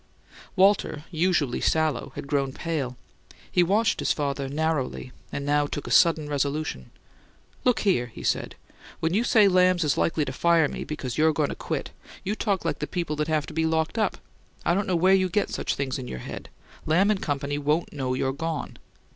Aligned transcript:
Walter, 0.55 1.03
usually 1.11 1.61
sallow, 1.61 2.11
had 2.15 2.25
grown 2.25 2.53
pale: 2.53 2.97
he 3.51 3.61
watched 3.61 3.99
his 3.99 4.11
father 4.11 4.49
narrowly, 4.49 5.11
and 5.31 5.45
now 5.45 5.67
took 5.67 5.85
a 5.85 5.91
sudden 5.91 6.27
resolution. 6.27 6.89
"Look 7.65 7.81
here," 7.81 8.07
he 8.07 8.23
said. 8.23 8.55
"When 8.99 9.13
you 9.13 9.23
say 9.23 9.47
Lamb's 9.47 9.83
is 9.83 9.99
likely 9.99 10.25
to 10.25 10.33
fire 10.33 10.67
me 10.67 10.83
because 10.85 11.19
you're 11.19 11.33
goin' 11.33 11.49
to 11.49 11.55
quit, 11.55 11.91
you 12.23 12.33
talk 12.33 12.65
like 12.65 12.79
the 12.79 12.87
people 12.87 13.15
that 13.17 13.27
have 13.27 13.45
to 13.45 13.53
be 13.53 13.67
locked 13.67 13.99
up. 13.99 14.17
I 14.65 14.73
don't 14.73 14.87
know 14.87 14.95
where 14.95 15.13
you 15.13 15.29
get 15.29 15.51
such 15.51 15.75
things 15.75 15.99
in 15.99 16.07
your 16.07 16.17
head; 16.17 16.49
Lamb 16.87 17.11
and 17.11 17.21
Company 17.21 17.59
won't 17.59 17.93
know 17.93 18.15
you're 18.15 18.33
gone. 18.33 18.77